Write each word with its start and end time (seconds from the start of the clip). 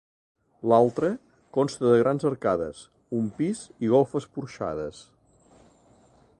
L'altre, 0.71 1.09
consta 1.57 1.85
de 1.91 1.99
grans 2.03 2.25
arcades, 2.31 2.81
un 3.19 3.29
pis 3.41 3.63
i 3.85 3.93
golfes 3.95 4.29
porxades. 4.39 5.07